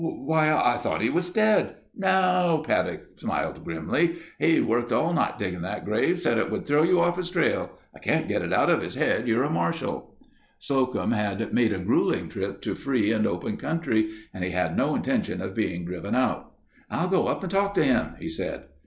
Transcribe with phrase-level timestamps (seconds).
[0.03, 4.15] "Why, I thought he was dead...." "No," Paddock smiled grimly.
[4.39, 6.19] "He worked all night digging that grave.
[6.19, 7.69] Said it would throw you off his trail.
[7.95, 10.15] I can't get it out of his head you're a marshal."
[10.57, 14.95] Slocum had made a gruelling trip to free and open country and he had no
[14.95, 16.51] intention of being driven out.
[16.89, 18.63] "I'll go up and talk to him," he said.